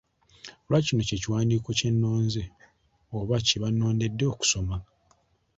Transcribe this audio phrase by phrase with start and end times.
[0.67, 2.43] Lwaki kino kye kiwandiiko kye nnonze
[3.17, 4.75] oba kye bannondedde okusoma?